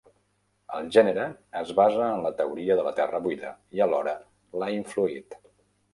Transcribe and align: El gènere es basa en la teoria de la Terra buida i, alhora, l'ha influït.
El 0.77 0.87
gènere 0.95 1.25
es 1.59 1.73
basa 1.81 2.07
en 2.07 2.25
la 2.27 2.33
teoria 2.41 2.77
de 2.81 2.85
la 2.89 2.95
Terra 3.03 3.23
buida 3.27 3.53
i, 3.77 3.85
alhora, 3.87 4.19
l'ha 4.61 4.71
influït. 4.81 5.43